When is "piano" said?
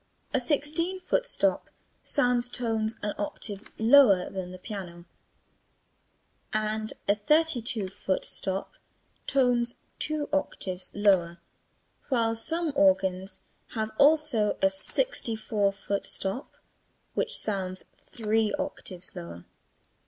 4.57-5.05